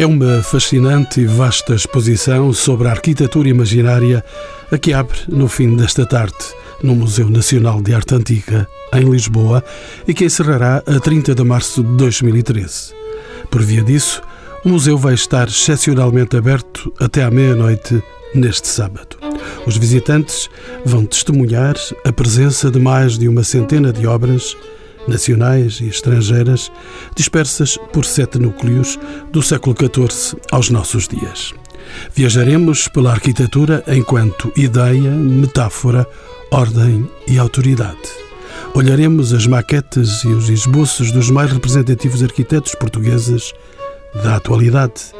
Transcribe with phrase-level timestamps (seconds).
[0.00, 4.24] É uma fascinante e vasta exposição sobre a arquitetura imaginária
[4.72, 6.38] a que abre no fim desta tarde
[6.82, 9.62] no Museu Nacional de Arte Antiga, em Lisboa,
[10.08, 12.94] e que encerrará a 30 de março de 2013.
[13.50, 14.22] Por via disso,
[14.64, 18.02] o museu vai estar excepcionalmente aberto até à meia-noite
[18.34, 19.18] neste sábado.
[19.66, 20.48] Os visitantes
[20.82, 21.74] vão testemunhar
[22.06, 24.56] a presença de mais de uma centena de obras
[25.06, 26.70] nacionais e estrangeiras,
[27.16, 28.98] dispersas por sete núcleos
[29.32, 31.52] do século XIV aos nossos dias.
[32.14, 36.06] Viajaremos pela arquitetura enquanto ideia, metáfora,
[36.50, 37.98] ordem e autoridade.
[38.74, 43.52] Olharemos as maquetes e os esboços dos mais representativos arquitetos portugueses
[44.22, 45.12] da atualidade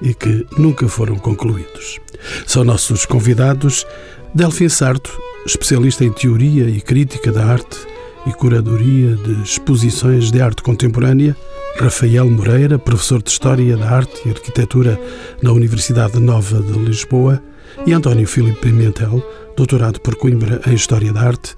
[0.00, 1.98] e que nunca foram concluídos.
[2.46, 3.86] São nossos convidados
[4.34, 5.10] Delfim Sarto,
[5.46, 7.78] especialista em teoria e crítica da arte,
[8.26, 11.36] e curadoria de exposições de arte contemporânea,
[11.78, 15.00] Rafael Moreira, professor de História da Arte e Arquitetura
[15.42, 17.42] na Universidade Nova de Lisboa,
[17.86, 19.22] e António Filipe Pimentel,
[19.56, 21.54] doutorado por Coimbra em História da Arte.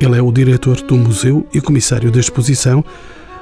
[0.00, 2.84] Ele é o diretor do museu e comissário da exposição,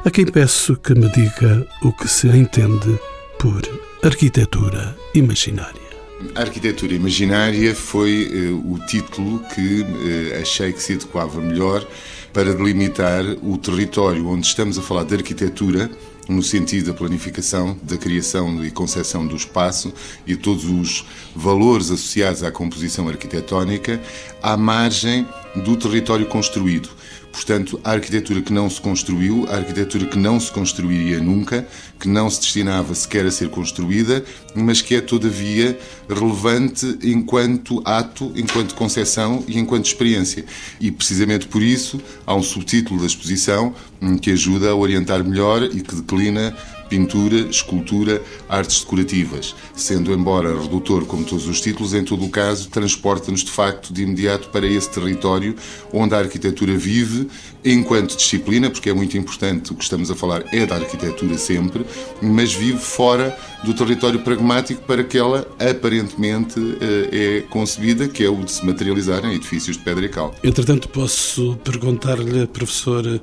[0.05, 2.99] a quem peço que me diga o que se entende
[3.39, 3.63] por
[4.03, 5.91] arquitetura imaginária.
[6.35, 11.87] A arquitetura imaginária foi uh, o título que uh, achei que se adequava melhor
[12.33, 15.91] para delimitar o território onde estamos a falar de arquitetura,
[16.29, 19.93] no sentido da planificação, da criação e concepção do espaço
[20.27, 24.01] e todos os valores associados à composição arquitetónica,
[24.41, 26.89] à margem do território construído.
[27.33, 31.67] Portanto, a arquitetura que não se construiu, a arquitetura que não se construiria nunca,
[31.99, 38.33] que não se destinava sequer a ser construída, mas que é todavia relevante enquanto ato,
[38.35, 40.45] enquanto concepção e enquanto experiência.
[40.81, 45.63] E precisamente por isso há um subtítulo da exposição hum, que ajuda a orientar melhor
[45.63, 46.57] e que declina
[46.91, 52.69] pintura, escultura, artes decorativas, sendo embora redutor como todos os títulos, em todo o caso,
[52.69, 55.55] transporta-nos de facto de imediato para esse território
[55.93, 57.29] onde a arquitetura vive
[57.65, 61.87] enquanto disciplina, porque é muito importante, o que estamos a falar é da arquitetura sempre,
[62.21, 68.29] mas vive fora do território pragmático para que ela aparentemente eh, é concebida, que é
[68.29, 70.35] o de se materializar em edifícios de pedra e cal.
[70.43, 73.21] Entretanto, posso perguntar-lhe, professor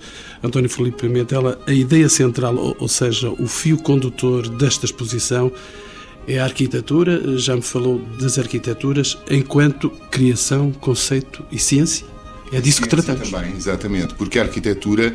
[0.47, 5.51] António Felipe Pimentel, a ideia central, ou seja, o fio condutor desta exposição
[6.27, 7.37] é a arquitetura.
[7.37, 12.16] Já me falou das arquiteturas enquanto criação, conceito e ciência?
[12.51, 13.29] É disso que tratamos.
[13.29, 15.13] Também, exatamente, porque a arquitetura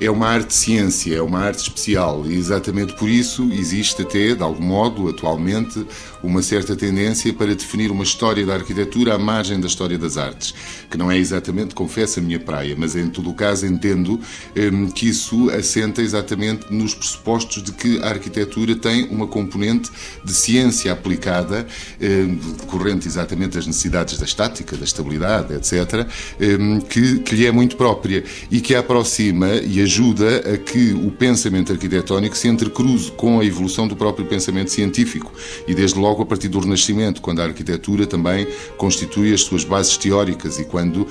[0.00, 4.64] é uma arte-ciência, é uma arte especial e exatamente por isso existe até, de algum
[4.64, 5.86] modo, atualmente,
[6.22, 10.54] uma certa tendência para definir uma história da arquitetura à margem da história das artes,
[10.90, 14.20] que não é exatamente, confesso, a minha praia, mas em todo o caso entendo
[14.56, 19.90] hum, que isso assenta exatamente nos pressupostos de que a arquitetura tem uma componente
[20.22, 21.66] de ciência aplicada,
[22.00, 26.06] hum, decorrente exatamente das necessidades da estática, da estabilidade, etc.,
[26.40, 30.92] hum, que, que lhe é muito própria e que a aproxima e ajuda a que
[30.92, 35.32] o pensamento arquitetónico se entrecruze com a evolução do próprio pensamento científico
[35.66, 38.46] e desde logo a partir do Renascimento, quando a arquitetura também
[38.76, 41.06] constitui as suas bases teóricas e quando,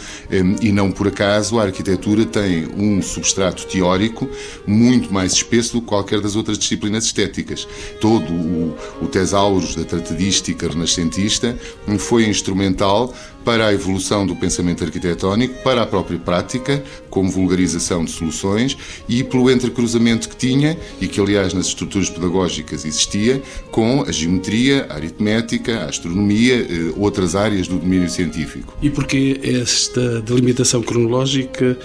[0.62, 4.30] e não por acaso, a arquitetura tem um substrato teórico
[4.66, 7.68] muito mais espesso do que qualquer das outras disciplinas estéticas.
[8.00, 11.57] Todo o, o tesauros da tratadística renascentista
[11.97, 18.11] foi instrumental para a evolução do pensamento arquitetónico, para a própria prática, como vulgarização de
[18.11, 18.77] soluções
[19.07, 24.87] e pelo entrecruzamento que tinha, e que aliás nas estruturas pedagógicas existia, com a geometria,
[24.89, 28.77] a aritmética, a astronomia, eh, outras áreas do domínio científico.
[28.81, 31.77] E porquê esta delimitação cronológica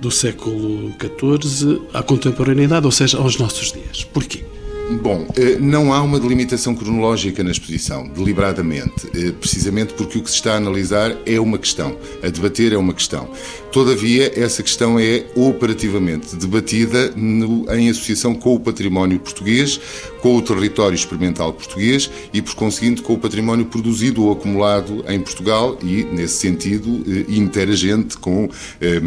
[0.00, 4.04] do século XIV à contemporaneidade, ou seja, aos nossos dias?
[4.04, 4.44] Porquê?
[4.88, 10.30] Bom, eh, não há uma delimitação cronológica na exposição, deliberadamente, eh, precisamente porque o que
[10.30, 13.28] se está a analisar é uma questão, a debater é uma questão.
[13.76, 19.78] Todavia, essa questão é operativamente debatida no, em associação com o património português,
[20.22, 25.20] com o território experimental português e, por conseguinte, com o património produzido ou acumulado em
[25.20, 28.48] Portugal e, nesse sentido, eh, interagente com,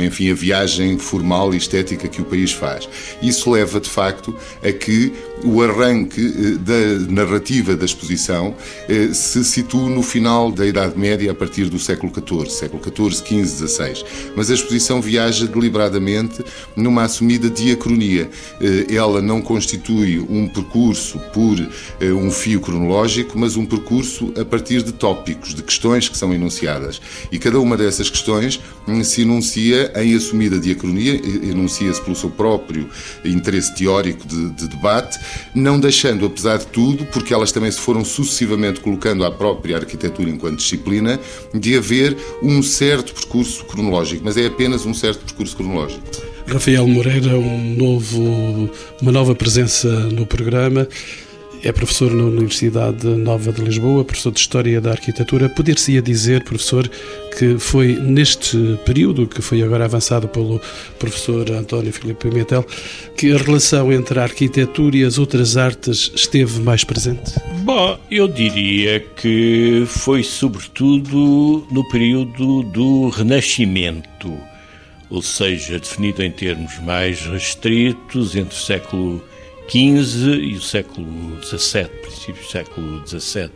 [0.05, 2.87] enfim, a viagem formal e estética que o país faz.
[3.23, 5.11] Isso leva, de facto, a que
[5.43, 8.55] o arranque eh, da narrativa da exposição
[8.87, 13.45] eh, se situa no final da Idade Média, a partir do século XIV, século XIV,
[13.45, 14.03] XV, XVI.
[14.35, 16.43] Mas exposição viaja deliberadamente
[16.75, 18.29] numa assumida diacronia.
[18.61, 21.57] Eh, ela não constitui um percurso por
[21.99, 26.33] eh, um fio cronológico, mas um percurso a partir de tópicos, de questões que são
[26.33, 27.01] enunciadas.
[27.31, 32.89] E cada uma dessas questões hum, se enuncia em assumida diacronia, enuncia-se pelo seu próprio
[33.23, 35.19] interesse teórico de, de debate,
[35.53, 40.29] não deixando, apesar de tudo, porque elas também se foram sucessivamente colocando à própria arquitetura
[40.29, 41.19] enquanto disciplina,
[41.53, 46.01] de haver um certo percurso cronológico, mas é apenas um certo percurso cronológico.
[46.47, 48.69] Rafael Moreira, um novo,
[49.01, 50.87] uma nova presença no programa.
[51.61, 55.49] É professor na Universidade Nova de Lisboa, professor de História da Arquitetura.
[55.49, 56.89] Poder-se-ia dizer, professor,
[57.37, 60.61] que foi neste período, que foi agora avançado pelo
[60.97, 62.65] professor António Filipe Pimentel,
[63.17, 67.33] que a relação entre a arquitetura e as outras artes esteve mais presente?
[67.63, 74.49] Bom, eu diria que foi sobretudo no período do Renascimento
[75.09, 79.23] ou seja, definido em termos mais restritos entre o século
[79.69, 83.51] XV e o século XVII, princípio do século XVII,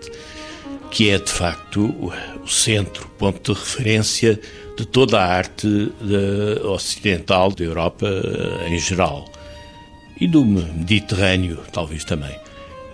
[0.92, 1.86] que é de facto
[2.42, 4.40] o centro, ponto de referência
[4.78, 5.92] de toda a arte
[6.64, 8.08] ocidental da Europa
[8.68, 9.28] em geral
[10.20, 12.36] e do Mediterrâneo, talvez também.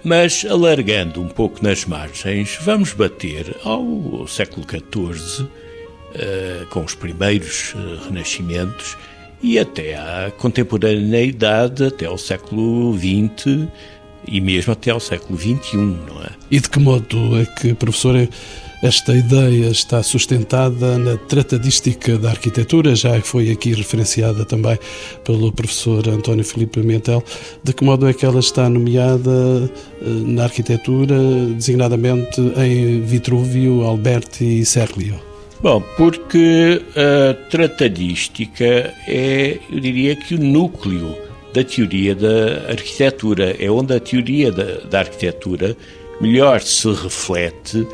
[0.03, 7.75] Mas alargando um pouco nas margens, vamos bater ao século XIV uh, com os primeiros
[8.05, 8.97] renascimentos
[9.41, 13.67] e até à contemporaneidade, até ao século XX
[14.27, 16.29] e mesmo até ao século XXI, não é?
[16.51, 18.15] E de que modo é que, professor,
[18.81, 24.77] esta ideia está sustentada na tratadística da arquitetura, já foi aqui referenciada também
[25.25, 27.23] pelo professor António Filipe Pimentel.
[27.63, 29.69] De que modo é que ela está nomeada
[30.01, 31.17] eh, na arquitetura,
[31.55, 35.28] designadamente em Vitruvio, Alberti e Serlio?
[35.61, 41.17] Bom, porque a tratadística é, eu diria que o núcleo
[41.53, 45.75] da teoria da arquitetura, é onde a teoria da, da arquitetura
[46.21, 47.85] melhor se reflete,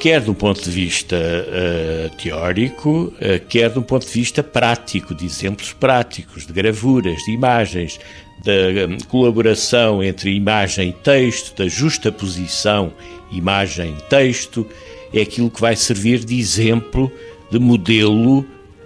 [0.00, 5.24] quer do ponto de vista uh, teórico, uh, quer do ponto de vista prático, de
[5.24, 8.00] exemplos práticos, de gravuras, de imagens,
[8.44, 12.92] da um, colaboração entre imagem e texto, da justa posição
[13.30, 14.66] imagem-texto
[15.12, 17.10] é aquilo que vai servir de exemplo,
[17.50, 18.44] de modelo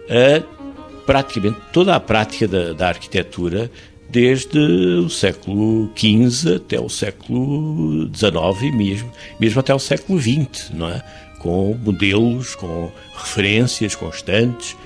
[0.08, 0.42] a
[1.06, 3.70] praticamente toda a prática da, da arquitetura,
[4.08, 10.70] desde o século XV até o século XIX e mesmo, mesmo até o século XX,
[10.74, 11.02] não é?
[11.38, 14.76] Com modelos, com referências constantes.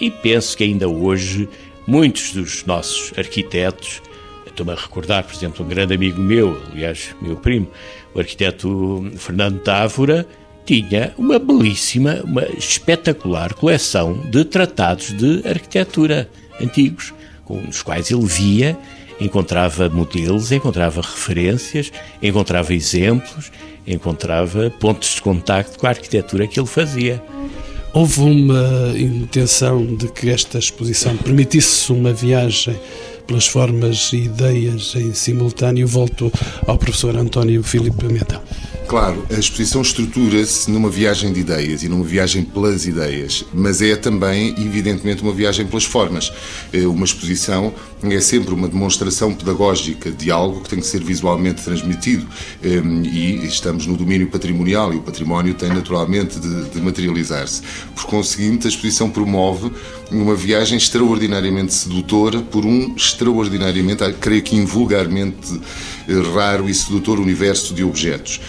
[0.00, 1.48] E penso que ainda hoje
[1.86, 4.02] muitos dos nossos arquitetos,
[4.46, 7.68] estou-me a recordar, por exemplo, um grande amigo meu, aliás, meu primo,
[8.14, 10.26] o arquiteto Fernando Távora,
[10.64, 16.28] tinha uma belíssima, uma espetacular coleção de tratados de arquitetura
[16.60, 17.12] antigos,
[17.44, 18.76] com os quais ele via,
[19.20, 23.52] encontrava modelos, encontrava referências, encontrava exemplos,
[23.86, 27.22] encontrava pontos de contacto com a arquitetura que ele fazia.
[27.92, 32.74] Houve uma intenção de que esta exposição permitisse uma viagem
[33.24, 35.86] pelas formas e ideias em simultâneo.
[35.86, 36.32] Volto
[36.66, 38.42] ao professor António Filipe Pimentel.
[38.86, 43.96] Claro, a exposição estrutura-se numa viagem de ideias e numa viagem pelas ideias, mas é
[43.96, 46.30] também, evidentemente, uma viagem pelas formas.
[46.70, 47.72] Eh, uma exposição
[48.02, 52.26] é sempre uma demonstração pedagógica de algo que tem que ser visualmente transmitido
[52.62, 57.62] ehm, e estamos no domínio patrimonial e o património tem naturalmente de, de materializar-se.
[57.94, 59.72] Por conseguinte, a exposição promove
[60.10, 65.60] uma viagem extraordinariamente sedutora por um extraordinariamente, creio que invulgarmente
[66.08, 68.40] eh, raro e sedutor universo de objetos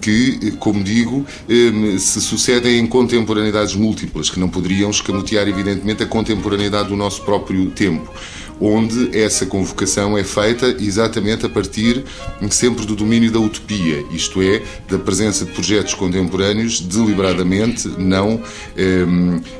[0.00, 6.06] que, como digo, eh, se sucedem em contemporaneidades múltiplas, que não poderiam escamotear, evidentemente, a
[6.06, 8.10] contemporaneidade do nosso próprio tempo
[8.60, 12.04] onde essa convocação é feita exatamente a partir
[12.50, 18.40] sempre do domínio da utopia, isto é, da presença de projetos contemporâneos deliberadamente não
[18.76, 19.04] eh,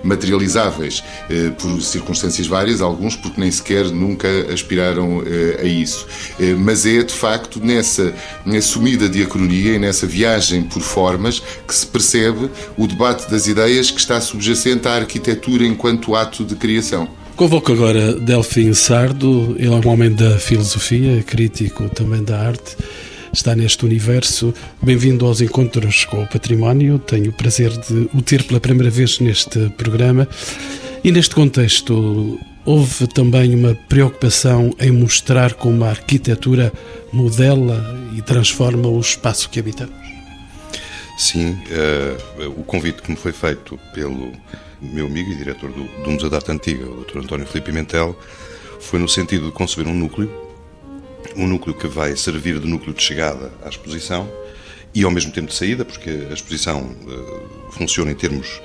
[0.03, 6.07] materializáveis, eh, por circunstâncias várias, alguns porque nem sequer nunca aspiraram eh, a isso.
[6.39, 8.15] Eh, mas é, de facto, nessa
[8.57, 14.01] assumida diacronia e nessa viagem por formas que se percebe o debate das ideias que
[14.01, 17.09] está subjacente à arquitetura enquanto ato de criação.
[17.37, 22.75] Convoco agora Delfim Sardo, ele é um homem da filosofia, crítico também da arte,
[23.31, 24.55] está neste universo.
[24.81, 29.19] Bem-vindo aos Encontros com o Património, tenho o prazer de o ter pela primeira vez
[29.19, 30.27] neste programa.
[31.05, 36.73] E neste contexto, houve também uma preocupação em mostrar como a arquitetura
[37.13, 39.95] modela e transforma o espaço que habitamos?
[41.19, 44.33] Sim, uh, o convite que me foi feito pelo
[44.81, 47.19] meu amigo e diretor do, do Museu da Arte Antiga, o Dr.
[47.19, 48.19] António Filipe Pimentel,
[48.81, 50.47] foi no sentido de conceber um núcleo
[51.37, 54.29] um núcleo que vai servir de núcleo de chegada à exposição
[54.95, 58.61] e ao mesmo tempo de saída, porque a exposição uh, funciona em termos,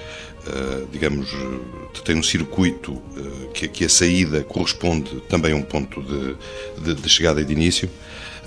[0.47, 1.29] uh, digamos,
[2.05, 6.35] tem um circuito uh, que, que, a saída corresponde também a um ponto de,
[6.81, 7.89] de, de chegada e de início,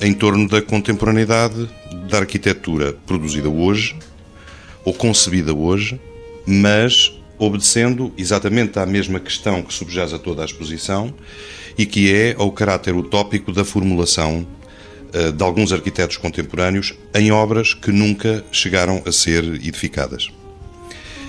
[0.01, 1.69] em torno da contemporaneidade
[2.09, 3.97] da arquitetura produzida hoje
[4.83, 6.01] ou concebida hoje,
[6.47, 7.13] mas
[7.45, 11.13] obedecendo exatamente à mesma questão que subjaz a toda a exposição
[11.77, 14.47] e que é ao caráter utópico da formulação
[15.13, 20.29] eh, de alguns arquitetos contemporâneos em obras que nunca chegaram a ser edificadas.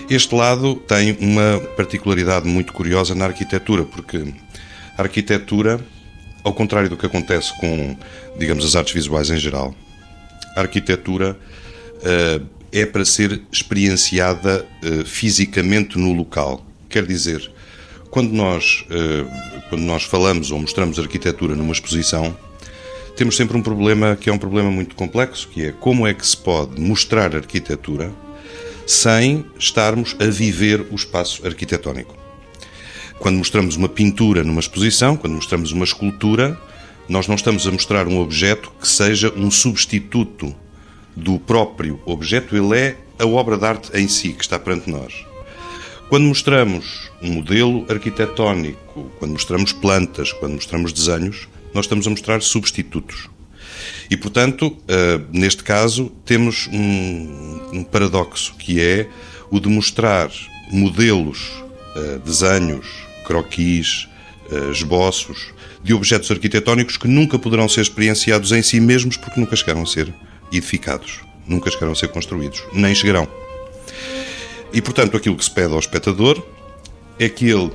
[0.10, 4.24] Este lado tem uma particularidade muito curiosa na arquitetura, porque
[4.98, 5.80] a arquitetura,
[6.44, 7.96] ao contrário do que acontece com,
[8.38, 9.76] digamos, as artes visuais em geral,
[10.56, 11.38] a arquitetura
[11.98, 16.62] uh, é para ser experienciada uh, fisicamente no local.
[16.90, 17.50] Quer dizer,
[18.12, 22.38] quando nós, uh, quando nós falamos ou mostramos arquitetura numa exposição,
[23.16, 26.28] temos sempre um problema que é um problema muito complexo, que é como é que
[26.28, 28.12] se pode mostrar arquitetura
[28.86, 32.14] sem estarmos a viver o espaço arquitetónico.
[33.20, 36.60] Quando mostramos uma pintura numa exposição, quando mostramos uma escultura,
[37.08, 40.54] nós não estamos a mostrar um objeto que seja um substituto
[41.16, 45.26] do próprio objeto, ele é a obra de arte em si que está perante nós.
[46.10, 52.42] Quando mostramos um modelo arquitetónico, quando mostramos plantas, quando mostramos desenhos, nós estamos a mostrar
[52.42, 53.30] substitutos.
[54.10, 59.10] E, portanto, eh, neste caso, temos um, paradoxo, que é
[59.50, 60.30] o de mostrar
[60.72, 61.52] modelos,
[61.96, 62.86] eh, desenhos,
[63.26, 64.08] croquis,
[64.52, 65.54] eh, esboços
[65.84, 69.86] de objetos arquitetónicos que nunca poderão ser experienciados em si mesmos porque nunca chegaram a
[69.86, 70.14] ser
[70.52, 73.28] edificados, nunca chegaram a ser construídos, nem chegarão.
[74.74, 76.42] E, portanto, aquilo que se pede ao espectador
[77.20, 77.72] é que ele,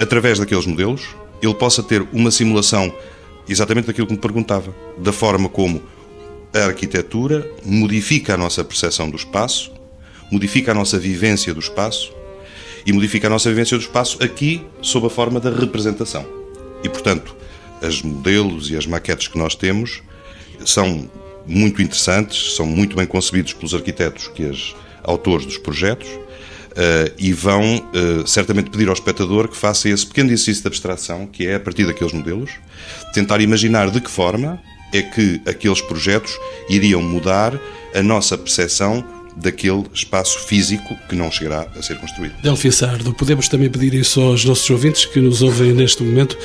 [0.00, 1.02] através daqueles modelos,
[1.40, 2.92] ele possa ter uma simulação
[3.48, 5.82] exatamente daquilo que me perguntava, da forma como
[6.52, 9.72] a arquitetura modifica a nossa percepção do espaço,
[10.30, 12.12] modifica a nossa vivência do espaço
[12.86, 16.24] e modifica a nossa vivência do espaço aqui sob a forma da representação.
[16.82, 17.34] E, portanto,
[17.82, 20.02] os modelos e as maquetes que nós temos
[20.64, 21.08] são
[21.46, 26.08] muito interessantes, são muito bem concebidos pelos arquitetos que os autores dos projetos
[26.74, 31.24] Uh, e vão uh, certamente pedir ao espectador que faça esse pequeno exercício de abstração,
[31.24, 32.50] que é a partir daqueles modelos,
[33.12, 34.60] tentar imaginar de que forma
[34.92, 36.36] é que aqueles projetos
[36.68, 37.56] iriam mudar
[37.94, 39.04] a nossa percepção
[39.36, 42.34] daquele espaço físico que não chegará a ser construído.
[42.42, 46.38] Delfim Sardo, podemos também pedir isso aos nossos ouvintes que nos ouvem neste momento,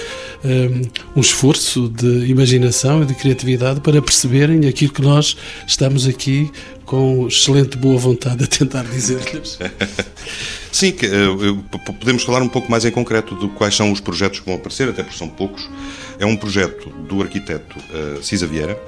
[1.16, 6.52] um esforço de imaginação e de criatividade para perceberem aquilo que nós estamos aqui
[6.90, 9.60] com excelente boa vontade a tentar dizer-lhes.
[10.72, 11.64] Sim, que, uh,
[12.00, 14.90] podemos falar um pouco mais em concreto de quais são os projetos que vão aparecer,
[14.90, 15.70] até porque são poucos.
[16.20, 18.80] É um projeto do arquiteto uh, Cisa Vieira,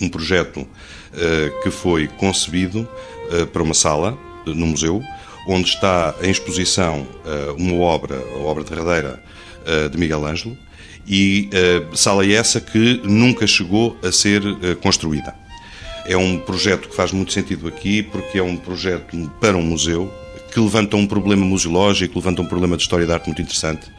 [0.00, 2.88] um projeto uh, que foi concebido
[3.30, 5.02] uh, para uma sala no museu,
[5.48, 7.06] onde está em exposição
[7.56, 9.20] uma obra, a obra derradeira
[9.90, 10.56] de Miguel Ângelo,
[11.06, 11.50] e
[11.94, 14.42] sala essa que nunca chegou a ser
[14.80, 15.34] construída.
[16.04, 20.12] É um projeto que faz muito sentido aqui, porque é um projeto para um museu
[20.52, 23.90] que levanta um problema museológico, levanta um problema de história da arte muito interessante,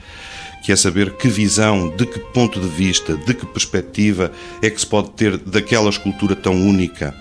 [0.68, 4.78] que é saber que visão, de que ponto de vista, de que perspectiva é que
[4.78, 7.16] se pode ter daquela escultura tão única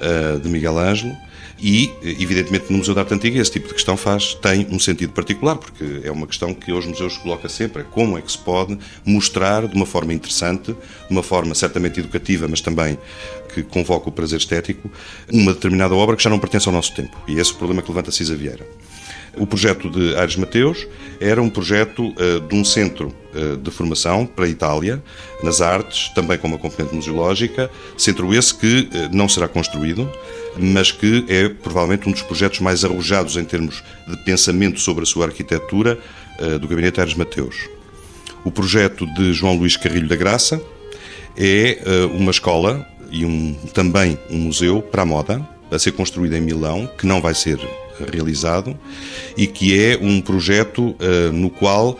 [0.00, 1.16] uh, de Miguel Ângelo
[1.62, 5.12] e, evidentemente, no Museu da Arte Antiga esse tipo de questão faz, tem um sentido
[5.12, 8.38] particular, porque é uma questão que hoje os museus coloca sempre, como é que se
[8.38, 12.98] pode mostrar de uma forma interessante, de uma forma certamente educativa, mas também
[13.54, 14.90] que convoca o prazer estético,
[15.32, 17.16] uma determinada obra que já não pertence ao nosso tempo.
[17.28, 18.66] E esse é o problema que levanta Cisa Vieira.
[19.36, 20.86] O projeto de Aires Mateus
[21.20, 25.02] era um projeto uh, de um centro uh, de formação para a Itália,
[25.42, 30.10] nas artes, também com uma componente museológica, centro esse que uh, não será construído,
[30.58, 35.06] mas que é provavelmente um dos projetos mais arrojados em termos de pensamento sobre a
[35.06, 35.98] sua arquitetura
[36.60, 37.68] do Gabinete Aires Mateus.
[38.44, 40.60] O projeto de João Luís Carrilho da Graça
[41.36, 41.78] é
[42.14, 46.90] uma escola e um, também um museu para a moda, a ser construído em Milão,
[46.98, 47.60] que não vai ser
[48.10, 48.78] realizado
[49.36, 51.98] e que é um projeto uh, no qual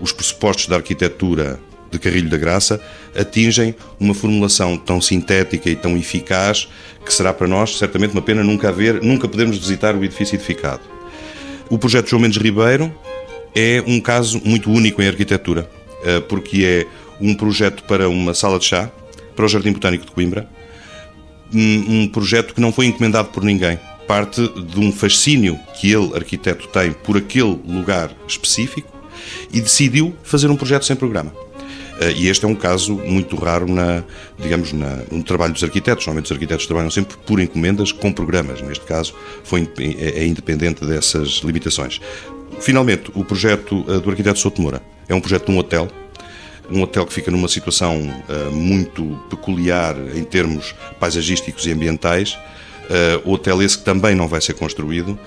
[0.00, 2.80] os pressupostos da arquitetura de Carrilho da Graça
[3.18, 6.68] atingem uma formulação tão sintética e tão eficaz
[7.04, 10.82] que será para nós certamente uma pena nunca haver, nunca podermos visitar o edifício edificado.
[11.68, 12.92] O projeto João Mendes Ribeiro
[13.54, 15.68] é um caso muito único em arquitetura,
[16.02, 16.86] uh, porque é
[17.20, 18.90] um projeto para uma sala de chá,
[19.34, 20.48] para o Jardim Botânico de Coimbra,
[21.52, 23.78] um, um projeto que não foi encomendado por ninguém
[24.10, 28.92] parte de um fascínio que ele, arquiteto, tem por aquele lugar específico
[29.52, 31.32] e decidiu fazer um projeto sem programa.
[32.16, 34.02] E este é um caso muito raro na,
[34.36, 36.04] digamos, na, no trabalho dos arquitetos.
[36.06, 38.60] Normalmente os arquitetos trabalham sempre por encomendas com programas.
[38.60, 39.14] Neste caso,
[39.44, 42.00] foi, é, é independente dessas limitações.
[42.58, 45.88] Finalmente, o projeto do arquiteto Souto Moura é um projeto de um hotel
[46.68, 52.38] um hotel que fica numa situação uh, muito peculiar em termos paisagísticos e ambientais.
[52.90, 55.18] Uh, o hotel esse que também não vai ser construído, uh,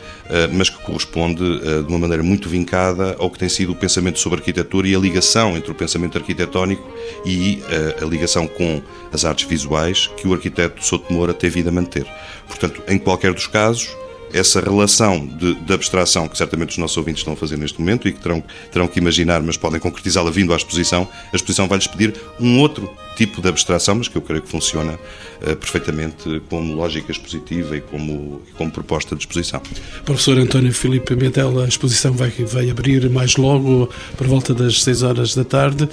[0.51, 4.39] mas que corresponde de uma maneira muito vincada ao que tem sido o pensamento sobre
[4.39, 6.85] arquitetura e a ligação entre o pensamento arquitetónico
[7.25, 7.61] e
[8.01, 12.05] a ligação com as artes visuais que o arquiteto Souto Moura teve a manter.
[12.47, 13.95] Portanto, em qualquer dos casos,
[14.33, 18.07] essa relação de, de, abstração que certamente os nossos ouvintes estão a fazer neste momento
[18.07, 21.87] e que terão, terão que imaginar, mas podem concretizá-la vindo à exposição, a exposição vai-lhes
[21.87, 26.73] pedir um outro tipo de abstração, mas que eu creio que funciona uh, perfeitamente como
[26.73, 29.61] lógica expositiva e como, como proposta de exposição.
[30.03, 35.03] Professor António Filipe Pimentel, a exposição vai, vai abrir mais logo, por volta das 6
[35.03, 35.87] horas da tarde.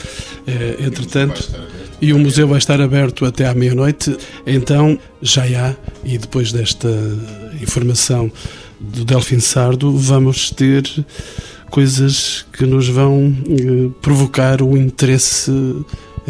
[0.47, 1.50] Eh, entretanto,
[2.00, 4.16] e o museu vai estar aberto até à meia-noite.
[4.47, 6.88] Então, já há, e depois desta
[7.62, 8.31] informação
[8.79, 10.83] do Delfim Sardo, vamos ter
[11.71, 15.52] coisas que nos vão eh, provocar o interesse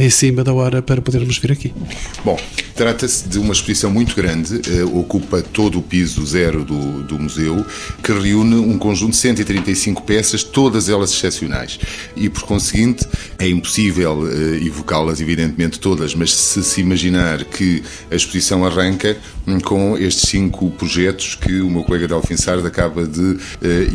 [0.01, 1.73] em cima da hora para podermos vir aqui.
[2.25, 2.39] Bom,
[2.75, 7.65] trata-se de uma exposição muito grande, uh, ocupa todo o piso zero do, do museu,
[8.03, 11.79] que reúne um conjunto de 135 peças, todas elas excepcionais.
[12.17, 13.07] E, por conseguinte,
[13.39, 19.17] é impossível uh, evocá-las, evidentemente, todas, mas se se imaginar que a exposição arranca
[19.47, 23.39] um, com estes cinco projetos que o meu colega Delfim Sard acaba de uh,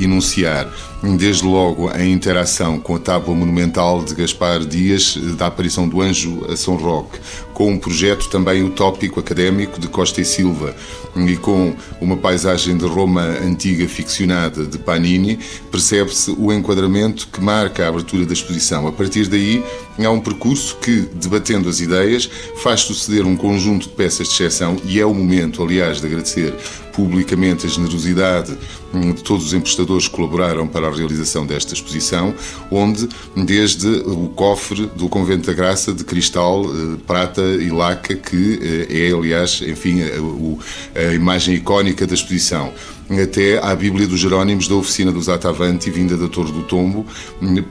[0.02, 0.70] enunciar.
[1.18, 6.46] Desde logo, a interação com a tábua monumental de Gaspar Dias, da aparição do Anjo
[6.50, 7.20] a São Roque,
[7.56, 10.76] com um projeto também utópico académico de Costa e Silva
[11.16, 15.40] e com uma paisagem de Roma antiga ficcionada de Panini,
[15.72, 18.86] percebe-se o enquadramento que marca a abertura da exposição.
[18.86, 19.64] A partir daí,
[19.98, 24.76] há um percurso que, debatendo as ideias, faz suceder um conjunto de peças de exceção
[24.84, 26.54] e é o momento, aliás, de agradecer
[26.96, 28.58] publicamente a generosidade
[28.94, 32.34] de todos os emprestadores que colaboraram para a realização desta exposição,
[32.72, 38.60] onde, desde o cofre do Convento da Graça de cristal, eh, prata e laca, que
[38.90, 42.74] eh, é, aliás, enfim, a, a imagem icónica da exposição
[43.10, 47.06] até à Bíblia dos Jerónimos da oficina dos Atavanti, vinda da Torre do Tombo,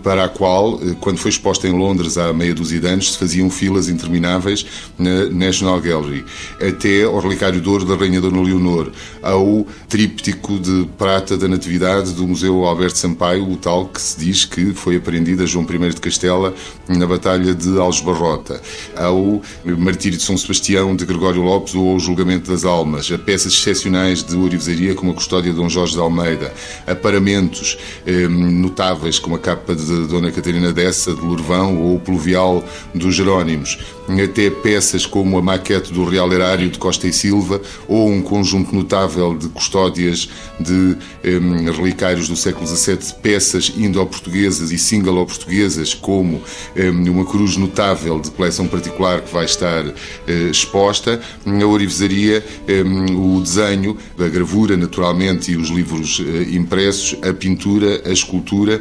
[0.03, 3.19] para a qual, eh, quando foi exposta em Londres há meia dúzia de anos, se
[3.19, 4.65] faziam filas intermináveis
[4.99, 6.25] na National Gallery,
[6.61, 8.93] até ao relicário de ouro da Rainha Dona Leonor,
[9.23, 14.45] ao tríptico de prata da Natividade do Museu Alberto Sampaio, o tal que se diz
[14.45, 16.55] que foi apreendido a João I de Castela
[16.89, 18.61] na Batalha de Algebarrota,
[18.97, 23.53] ao Martírio de São Sebastião de Gregório Lopes ou ao Julgamento das Almas, a peças
[23.53, 26.53] excepcionais de ourivesaria como a custódia de Dom Jorge de Almeida,
[26.87, 32.63] aparamentos eh, notáveis como a capa de Dona Catarina Dessa, de Lourvão, ou o pluvial
[32.95, 33.79] dos Jerónimos,
[34.09, 38.75] até peças como a maquete do Real Erário de Costa e Silva, ou um conjunto
[38.75, 40.29] notável de custódias
[40.61, 41.39] de eh,
[41.77, 46.43] relicários do século XVII, peças indo-portuguesas e singalo-portuguesas, como
[46.77, 52.83] eh, uma cruz notável de coleção particular que vai estar eh, exposta, a orivesaria, eh,
[52.83, 58.81] o desenho, a gravura, naturalmente, e os livros uh, impressos, a pintura, a escultura,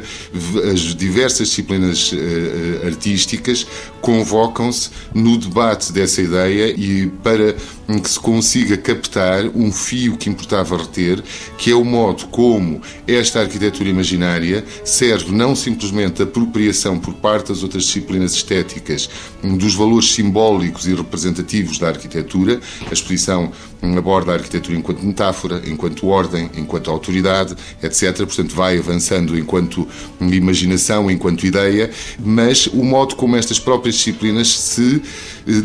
[0.72, 3.66] as diversas disciplinas uh, artísticas
[4.00, 7.54] convocam-se no debate dessa ideia e para
[7.86, 11.22] que se consiga captar um fio que importava reter,
[11.58, 17.48] que é o modo como esta arquitetura imaginária serve não simplesmente a apropriação por parte
[17.48, 19.08] das outras disciplinas estéticas
[19.42, 23.52] dos valores simbólicos e representativos da arquitetura, a exposição
[23.98, 28.16] aborda a arquitetura enquanto metáfora, enquanto ordem, enquanto autoridade, etc.
[28.16, 29.86] Portanto, vai avançando enquanto
[30.20, 35.02] imaginação, enquanto ideia, mas o modo como estas próprias disciplinas se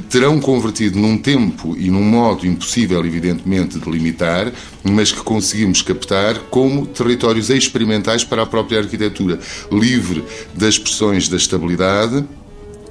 [0.09, 4.51] terão convertido num tempo e num modo impossível, evidentemente, de limitar,
[4.83, 9.39] mas que conseguimos captar como territórios experimentais para a própria arquitetura,
[9.71, 12.25] livre das pressões da estabilidade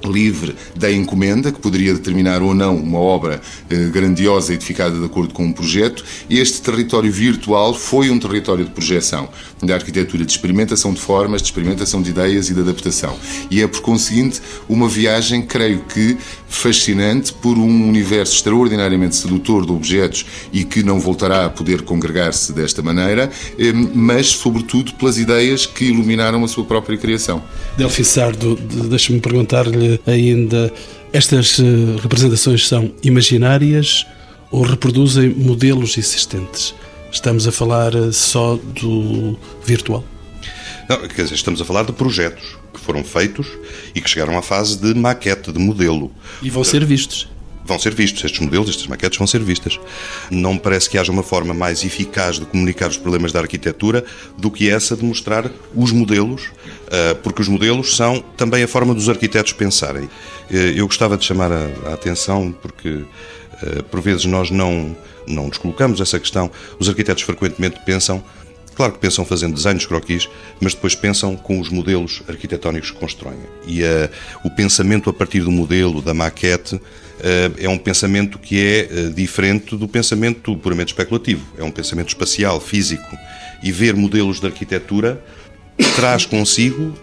[0.07, 5.33] livre da encomenda, que poderia determinar ou não uma obra eh, grandiosa edificada de acordo
[5.33, 6.03] com um projeto.
[6.29, 9.29] Este território virtual foi um território de projeção
[9.61, 13.17] da arquitetura, de experimentação de formas, de experimentação de ideias e de adaptação.
[13.51, 19.71] E é, por conseguinte, uma viagem, creio que, fascinante por um universo extraordinariamente sedutor de
[19.71, 25.65] objetos e que não voltará a poder congregar-se desta maneira, eh, mas, sobretudo, pelas ideias
[25.65, 27.43] que iluminaram a sua própria criação.
[27.77, 30.71] Delfi Sardo, deixa-me perguntar-lhe ainda
[31.13, 31.63] estas eh,
[32.01, 34.05] representações são imaginárias
[34.51, 36.73] ou reproduzem modelos existentes?
[37.11, 40.03] Estamos a falar eh, só do virtual?
[40.89, 43.47] Não, quer dizer, estamos a falar de projetos que que foram feitos
[43.93, 46.11] e que chegaram à fase de maquete, de modelo.
[46.41, 47.27] E vão ser vistos
[47.69, 49.79] vão ser vistos, estes modelos, estas maquetes vão ser vistas.
[50.29, 54.03] Não me parece que haja uma forma mais eficaz de comunicar os problemas da arquitetura
[54.37, 56.49] do que essa de mostrar os modelos,
[56.91, 60.09] eh, porque os modelos são também a forma dos arquitetos pensarem.
[60.51, 63.03] Eh, eu gostava de chamar a atenção, porque
[63.63, 64.95] eh, por vezes nós não,
[65.27, 68.23] não nos colocamos essa questão, os arquitetos frequentemente pensam
[68.79, 70.29] Claro que pensam fazendo desenhos croquis,
[70.61, 73.37] mas depois pensam com os modelos arquitetónicos que constroem.
[73.67, 74.09] E uh,
[74.45, 76.79] o pensamento a partir do modelo, da maquete,
[77.57, 81.45] é um pensamento que é uh, diferente do pensamento puramente especulativo.
[81.57, 83.17] É um pensamento espacial, físico.
[83.61, 85.21] E ver modelos de arquitetura
[85.95, 86.93] traz consigo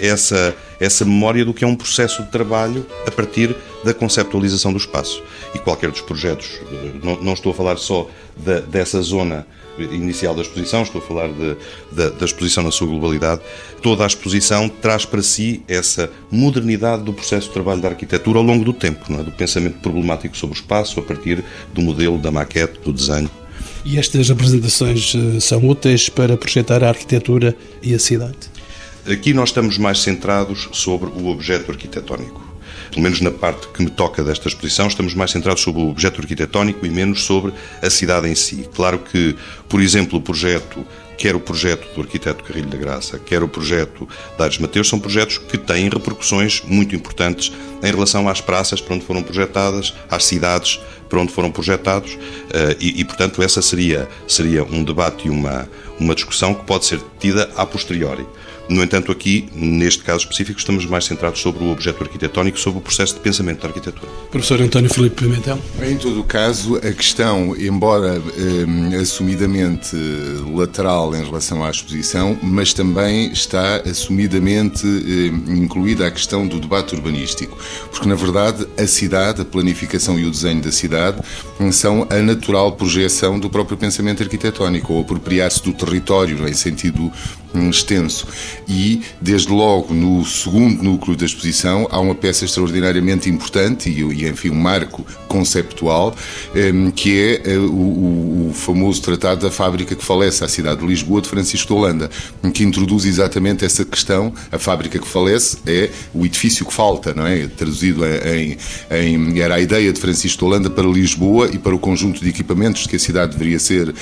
[0.00, 4.78] essa, essa memória do que é um processo de trabalho a partir da conceptualização do
[4.78, 5.22] espaço.
[5.54, 6.60] E qualquer dos projetos,
[7.02, 9.46] não, não estou a falar só da, dessa zona
[9.78, 13.40] inicial da exposição, estou a falar de, da exposição na sua globalidade,
[13.82, 18.44] toda a exposição traz para si essa modernidade do processo de trabalho da arquitetura ao
[18.44, 19.22] longo do tempo, é?
[19.22, 23.30] do pensamento problemático sobre o espaço, a partir do modelo, da maquete, do desenho.
[23.84, 28.36] E estas apresentações eh, são úteis para projetar a arquitetura e a cidade?
[29.06, 32.54] Aqui nós estamos mais centrados sobre o objeto arquitetónico
[32.94, 36.20] pelo menos na parte que me toca desta exposição, estamos mais centrados sobre o objeto
[36.20, 38.68] arquitetónico e menos sobre a cidade em si.
[38.72, 39.34] Claro que,
[39.68, 44.08] por exemplo, o projeto quer o projeto do arquiteto Carrilho da Graça, quer o projeto
[44.36, 48.94] da Ares Mateus, são projetos que têm repercussões muito importantes em relação às praças para
[48.94, 52.18] onde foram projetadas, às cidades para onde foram projetados,
[52.50, 55.68] eh, e, e portanto, essa seria, seria um debate e uma,
[56.00, 58.26] uma discussão que pode ser tida a posteriori.
[58.68, 62.82] No entanto, aqui, neste caso específico, estamos mais centrados sobre o objeto arquitetónico, sobre o
[62.82, 64.10] processo de pensamento da arquitetura.
[64.30, 65.58] Professor António Filipe Pimentel.
[65.82, 69.94] Em todo o caso, a questão, embora eh, assumidamente
[70.54, 76.94] lateral em relação à exposição, mas também está assumidamente eh, incluída a questão do debate
[76.94, 77.58] urbanístico.
[77.90, 81.20] Porque, na verdade, a cidade, a planificação e o desenho da cidade
[81.70, 87.12] são a natural projeção do próprio pensamento arquitetónico, ou apropriar-se do território em sentido
[87.68, 88.26] extenso.
[88.68, 94.50] E, desde logo, no segundo núcleo da exposição, há uma peça extraordinariamente importante e, enfim,
[94.50, 96.14] um marco conceptual,
[96.54, 101.20] ehm, que é eh, o, famoso Tratado da Fábrica que falece à cidade de Lisboa,
[101.20, 102.10] de Francisco de Holanda,
[102.52, 104.32] que introduz exatamente essa questão.
[104.50, 107.46] A fábrica que falece é o edifício que falta, não é?
[107.46, 108.56] Traduzido em,
[108.90, 112.28] em era a ideia de Francisco de Holanda para Lisboa e para o conjunto de
[112.28, 113.94] equipamentos de que a cidade deveria ser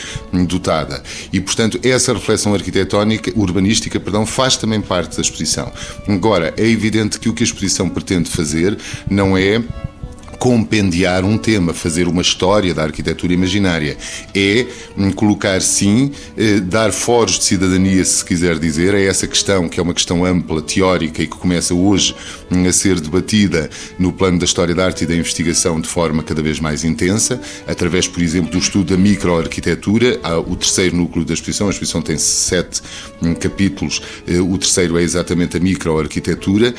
[0.47, 1.03] dotada.
[1.33, 5.72] E, portanto, essa reflexão arquitetónica urbanística, perdão, faz também parte da exposição.
[6.09, 8.78] Agora, é evidente que o que a exposição pretende fazer
[9.11, 9.62] não é
[10.42, 13.96] compendiar um tema, fazer uma história da arquitetura imaginária.
[14.35, 14.66] É
[14.98, 19.78] hum, colocar, sim, eh, dar foros de cidadania, se quiser dizer, a essa questão, que
[19.78, 22.12] é uma questão ampla, teórica e que começa hoje
[22.50, 26.24] hum, a ser debatida no plano da história da arte e da investigação de forma
[26.24, 31.35] cada vez mais intensa, através, por exemplo, do estudo da microarquitetura, o terceiro núcleo da
[31.35, 32.83] exposição, a exposição tem sete
[33.22, 36.74] hum, capítulos, eh, o terceiro é exatamente a microarquitetura,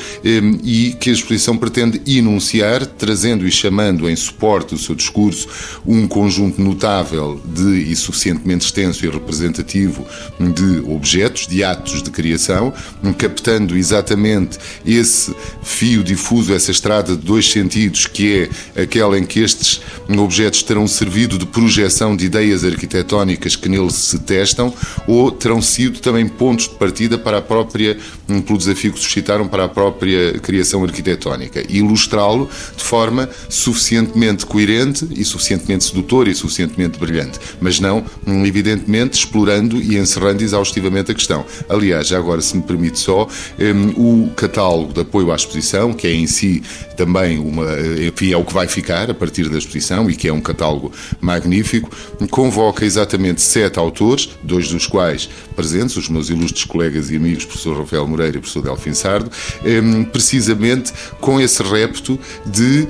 [0.62, 5.48] e que a exposição pretende enunciar, trazendo chamando em suporte do seu discurso
[5.86, 10.06] um conjunto notável de e suficientemente extenso e representativo
[10.38, 12.72] de objetos, de atos de criação,
[13.18, 19.40] captando exatamente esse fio difuso, essa estrada de dois sentidos, que é aquela em que
[19.40, 24.72] estes objetos terão servido de projeção de ideias arquitetónicas que neles se testam,
[25.06, 29.64] ou terão sido também pontos de partida para a própria, pelo desafio que suscitaram para
[29.64, 31.64] a própria criação arquitetónica.
[31.68, 38.04] Ilustrá-lo de forma suficientemente coerente e suficientemente sedutor e suficientemente brilhante, mas não,
[38.44, 41.44] evidentemente, explorando e encerrando exaustivamente a questão.
[41.68, 43.28] Aliás, já agora, se me permite só,
[43.58, 46.62] um, o catálogo de apoio à exposição, que é em si
[46.96, 47.66] também uma,
[48.06, 50.92] enfim, é o que vai ficar a partir da exposição e que é um catálogo
[51.20, 51.90] magnífico,
[52.30, 57.78] convoca exatamente sete autores, dois dos quais presentes, os meus ilustres colegas e amigos, professor
[57.78, 59.30] Rafael Moreira e professor Delfim Sardo,
[59.64, 62.86] hum, precisamente com esse repto de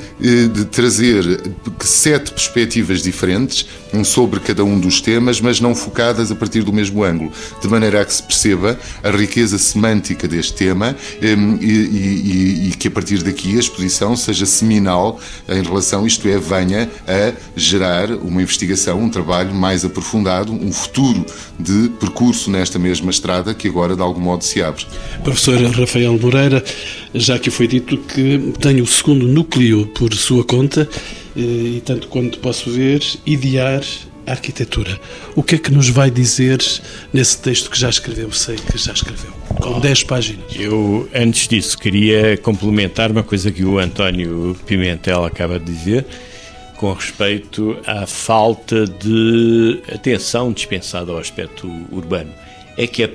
[0.49, 1.41] de trazer
[1.81, 3.67] sete perspectivas diferentes
[4.05, 8.01] sobre cada um dos temas, mas não focadas a partir do mesmo ângulo, de maneira
[8.01, 12.91] a que se perceba a riqueza semântica deste tema hum, e, e, e que a
[12.91, 19.01] partir daqui a exposição seja seminal em relação, isto é, venha a gerar uma investigação,
[19.01, 21.25] um trabalho mais aprofundado, um futuro
[21.59, 24.85] de percurso nesta mesma estrada que agora de algum modo se abre.
[25.23, 26.65] Professor Rafael Moreira,
[27.15, 30.89] já que foi dito que tem o segundo núcleo por sua conta,
[31.37, 33.83] eh, e tanto quanto posso ver, idear
[34.27, 34.99] arquitetura.
[35.37, 36.59] O que é que nos vai dizer
[37.13, 38.33] nesse texto que já escreveu?
[38.33, 40.47] Sei que já escreveu, com 10 páginas.
[40.59, 46.07] Eu, antes disso, queria complementar uma coisa que o António Pimentel acaba de dizer
[46.77, 52.33] com respeito à falta de atenção dispensada ao aspecto urbano.
[52.77, 53.09] É que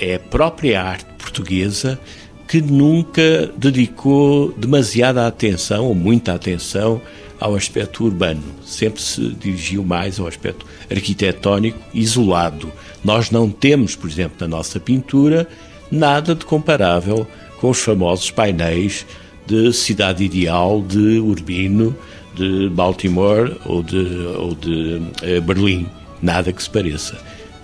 [0.00, 1.98] é a própria arte portuguesa
[2.46, 7.00] que nunca dedicou demasiada atenção ou muita atenção
[7.38, 12.72] ao aspecto urbano, sempre se dirigiu mais ao aspecto arquitetónico isolado.
[13.04, 15.46] Nós não temos, por exemplo, na nossa pintura,
[15.90, 17.26] nada de comparável
[17.60, 19.04] com os famosos painéis
[19.46, 21.96] de cidade ideal de Urbino,
[22.34, 23.96] de Baltimore ou de,
[24.38, 25.86] ou de uh, Berlim.
[26.20, 27.16] Nada que se pareça.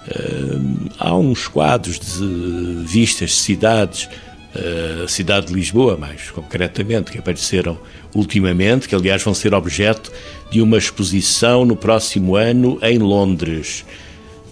[0.07, 4.09] Uh, há uns quadros de vistas de cidades
[4.54, 7.78] a cidade de Lisboa, mais concretamente, que apareceram
[8.14, 10.12] ultimamente, que aliás vão ser objeto
[10.50, 13.84] de uma exposição no próximo ano em Londres,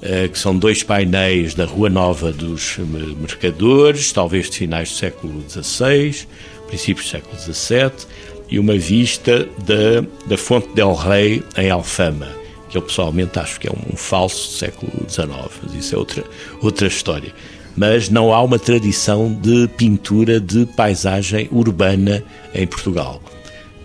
[0.01, 5.45] eh, que são dois painéis da Rua Nova dos Mercadores, talvez de finais do século
[5.49, 6.27] XVI,
[6.67, 8.07] princípios do século XVII,
[8.49, 12.29] e uma vista da, da Fonte del Rei em Alfama,
[12.71, 15.29] que eu pessoalmente acho que é um falso do século XIX,
[15.63, 16.25] mas isso é outra,
[16.63, 17.33] outra história
[17.81, 22.23] mas não há uma tradição de pintura de paisagem urbana
[22.55, 23.23] em Portugal.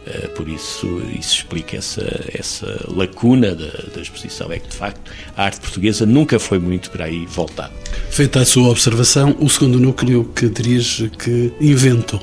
[0.05, 2.03] Eh, por isso, isso explica essa,
[2.37, 4.51] essa lacuna da, da, exposição.
[4.51, 7.71] É que, de facto, a arte portuguesa nunca foi muito para aí voltada.
[8.09, 12.19] Feita a sua observação, o segundo núcleo que dirige, que inventou,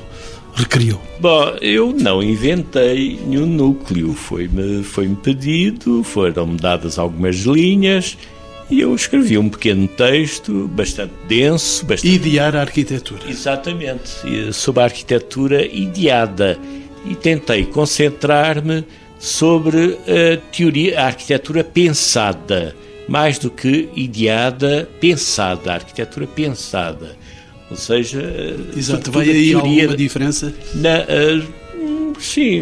[0.53, 1.01] recriou?
[1.19, 4.13] Bom, eu não inventei nenhum núcleo.
[4.13, 8.15] Foi-me foi -me pedido, foram-me dadas algumas linhas
[8.73, 11.85] e eu escrevi um pequeno texto, bastante denso.
[11.85, 12.15] Bastante...
[12.15, 13.21] Idear a arquitetura.
[13.29, 14.09] Exatamente,
[14.51, 16.57] sobre a arquitetura ideada.
[17.05, 18.83] E tentei concentrar-me
[19.19, 22.75] sobre a teoria, a arquitetura pensada,
[23.07, 27.15] mais do que ideada, pensada, a arquitetura pensada.
[27.69, 28.23] Ou seja,
[28.75, 30.51] Exato, vai aí alguma diferença?
[30.73, 32.61] Na, uh, sim,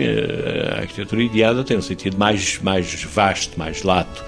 [0.75, 4.23] a arquitetura ideada tem um sentido mais, mais vasto, mais lato.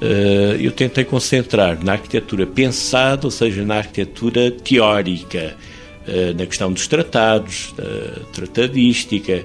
[0.00, 5.56] Eh, eu tentei concentrar na arquitetura pensada, ou seja, na arquitetura teórica,
[6.06, 9.44] eh, na questão dos tratados, da tratadística.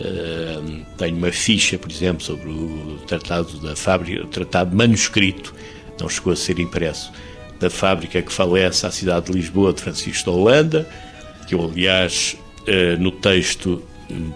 [0.00, 0.58] Eh,
[0.96, 5.54] tenho uma ficha, por exemplo, sobre o tratado da fábrica, o tratado manuscrito,
[6.00, 7.12] não chegou a ser impresso,
[7.58, 10.88] da fábrica que falece à cidade de Lisboa de Francisco de Holanda,
[11.46, 12.36] que eu, aliás,
[12.98, 13.82] no texto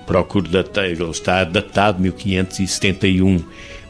[0.06, 3.42] procuro datar, ele está datado 1571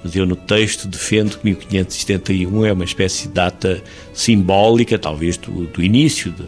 [0.04, 5.64] mas eu no texto defendo que 1571 é uma espécie de data simbólica, talvez do,
[5.64, 6.44] do início de,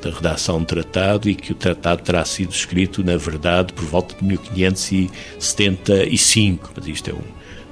[0.00, 4.14] da redação do tratado e que o tratado terá sido escrito, na verdade, por volta
[4.14, 7.24] de 1575, mas isto é um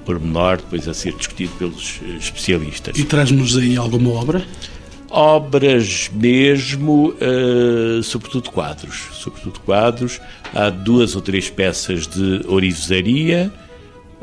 [0.04, 2.98] pormenor depois a ser discutido pelos eh, especialistas.
[2.98, 4.44] E traz-nos aí alguma obra?
[5.10, 10.20] Obras mesmo, uh, sobretudo quadros, sobretudo quadros.
[10.52, 13.50] Há duas ou três peças de orivesaria,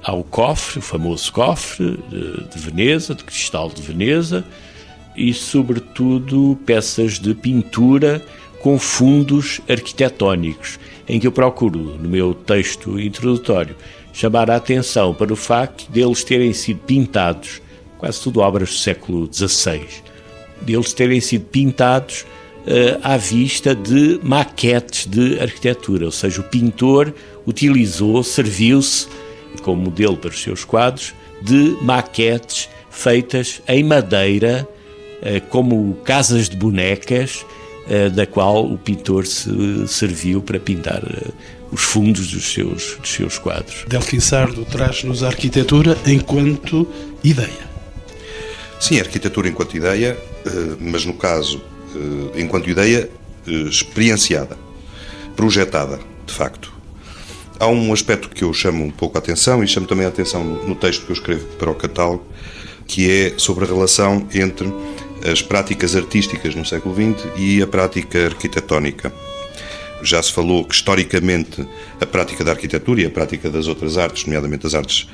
[0.03, 4.45] ao cofre, o famoso cofre de, Veneza, de cristal de Veneza,
[5.15, 8.21] e, sobretudo, peças de pintura
[8.62, 13.75] com fundos arquitetónicos, em que eu procuro, no meu texto introdutório,
[14.12, 17.62] chamar a atenção para o facto de eles terem sido pintados,
[17.97, 19.86] quase tudo obras do século XVI,
[20.62, 22.25] de eles terem sido pintados
[22.65, 27.13] uh, à vista de maquetes de arquitetura, ou seja, o pintor
[27.45, 29.08] utilizou, serviu-se
[29.61, 34.67] como modelo para os seus quadros de maquetes feitas em madeira,
[35.21, 37.45] eh, como casas de bonecas,
[37.89, 41.31] eh, da qual o pintor se serviu para pintar eh,
[41.71, 43.85] os fundos dos seus, dos seus quadros.
[43.87, 46.87] Delfim Sardo traz-nos a arquitetura enquanto
[47.23, 47.75] ideia.
[48.79, 50.17] Sim, a arquitetura enquanto ideia,
[50.79, 51.61] mas no caso,
[52.35, 53.09] enquanto ideia
[53.47, 54.57] experienciada,
[55.35, 56.74] projetada, de facto.
[57.57, 60.43] Há um aspecto que eu chamo um pouco a atenção e chamo também a atenção
[60.43, 62.25] no texto que eu escrevo para o catálogo,
[62.85, 64.71] que é sobre a relação entre
[65.29, 69.11] as práticas artísticas no século XX e a prática arquitetónica.
[70.03, 71.65] Já se falou que, historicamente,
[71.99, 75.07] a prática da arquitetura e a prática das outras artes, nomeadamente as artes,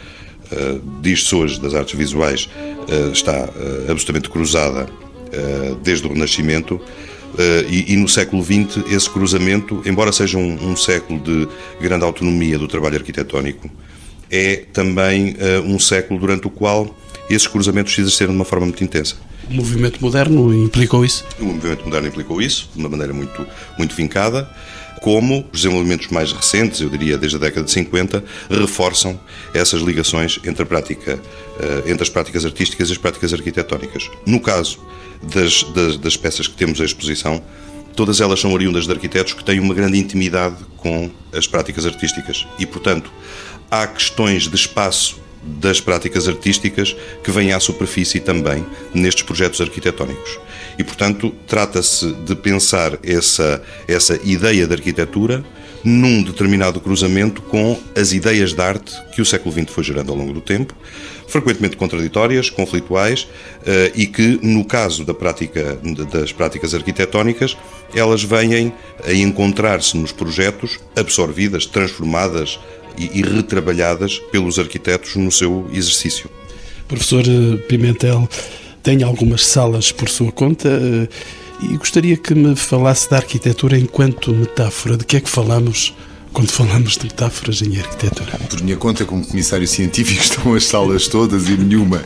[0.51, 2.49] uh, diz-se hoje, das artes visuais,
[2.89, 4.87] uh, está uh, absolutamente cruzada
[5.81, 6.77] desde o Renascimento
[7.69, 11.47] e, e, no século XX, esse cruzamento, embora seja um, um, século de
[11.79, 13.69] grande autonomia do trabalho arquitetónico,
[14.29, 16.95] é também uh, um século durante o qual
[17.29, 19.15] esses cruzamentos se exerceram de uma forma muito intensa.
[19.49, 21.25] O movimento moderno implicou isso?
[21.39, 23.45] O movimento moderno implicou isso, de uma maneira muito,
[23.77, 24.49] muito vincada.
[25.01, 29.19] como os desenvolvimentos mais recentes, eu diria desde a década de 50, reforçam
[29.51, 31.19] essas ligações entre, a prática,
[31.59, 34.11] eh, entre as práticas artísticas e as práticas arquitetónicas.
[34.27, 34.79] No caso
[35.21, 37.41] das, das, das peças que temos à exposição,
[37.95, 42.47] todas elas são oriundas de arquitetos que têm uma grande intimidade com as práticas artísticas
[42.57, 43.11] e, portanto,
[43.69, 50.39] há questões de espaço das práticas artísticas que vêm à superfície também nestes projetos arquitetónicos.
[50.77, 55.43] E, portanto, trata-se de pensar essa, essa ideia de arquitetura
[55.83, 60.17] num determinado cruzamento com as ideias de arte que o século XX foi gerando ao
[60.17, 60.75] longo do tempo,
[61.27, 63.27] frequentemente contraditórias, conflituais,
[63.65, 65.79] eh, e que, no caso da prática,
[66.11, 67.57] das práticas arquitetónicas,
[67.95, 68.73] elas vêm
[69.05, 72.59] a encontrar-se nos projetos, absorvidas, transformadas
[72.97, 76.29] e retrabalhadas pelos arquitetos no seu exercício.
[76.87, 78.27] Professor eh, Pimentel,
[78.83, 81.07] tem algumas salas por sua conta eh,
[81.61, 84.97] e gostaria que me falasse da arquitetura enquanto metáfora.
[84.97, 85.95] De que é que falamos
[86.33, 88.37] quando falamos de metáforas em arquitetura?
[88.49, 92.03] Por minha conta, como comissário científico, estão as salas todas e nenhuma.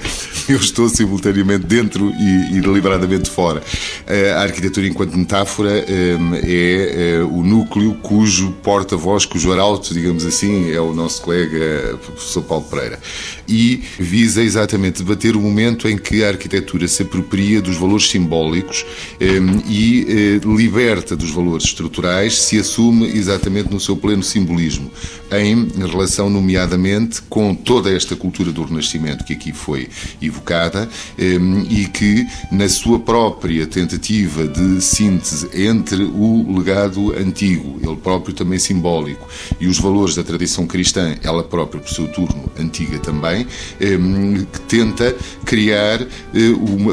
[0.48, 3.62] Eu estou simultaneamente dentro e, e deliberadamente fora.
[4.08, 10.72] Eh, a arquitetura, enquanto metáfora, eh, é o núcleo cujo porta-voz, cujo arauto, digamos assim,
[10.72, 13.00] é o nosso colega professor Paulo Pereira.
[13.48, 18.86] E visa exatamente debater o momento em que a arquitetura se apropria dos valores simbólicos
[19.20, 24.91] eh, e liberta dos valores estruturais, se assume exatamente no seu pleno pleno simbolismo,
[25.32, 29.89] em relação, nomeadamente, com toda esta cultura do Renascimento que aqui foi
[30.21, 37.95] evocada ehm, e que, na sua própria tentativa de síntese entre o legado antigo, ele
[37.97, 39.28] próprio também simbólico,
[39.60, 43.45] e os valores da tradição cristã, ela própria, por seu turno, antiga também,
[43.82, 46.08] ehm, que tenta criar eh,